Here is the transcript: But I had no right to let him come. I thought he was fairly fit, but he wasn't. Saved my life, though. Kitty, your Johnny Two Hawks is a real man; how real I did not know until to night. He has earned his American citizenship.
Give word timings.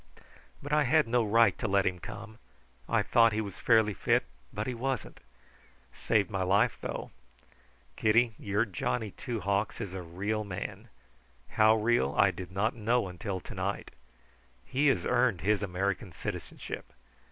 But 0.63 0.73
I 0.73 0.85
had 0.85 1.07
no 1.07 1.23
right 1.23 1.55
to 1.59 1.67
let 1.67 1.85
him 1.85 1.99
come. 1.99 2.39
I 2.89 3.03
thought 3.03 3.33
he 3.33 3.39
was 3.39 3.59
fairly 3.59 3.93
fit, 3.93 4.23
but 4.51 4.65
he 4.65 4.73
wasn't. 4.73 5.19
Saved 5.93 6.31
my 6.31 6.41
life, 6.41 6.75
though. 6.81 7.11
Kitty, 7.95 8.33
your 8.39 8.65
Johnny 8.65 9.11
Two 9.11 9.41
Hawks 9.41 9.79
is 9.79 9.93
a 9.93 10.01
real 10.01 10.43
man; 10.43 10.87
how 11.49 11.75
real 11.75 12.15
I 12.17 12.31
did 12.31 12.51
not 12.51 12.73
know 12.75 13.07
until 13.09 13.39
to 13.41 13.53
night. 13.53 13.91
He 14.65 14.87
has 14.87 15.05
earned 15.05 15.41
his 15.41 15.61
American 15.61 16.11
citizenship. 16.13 16.93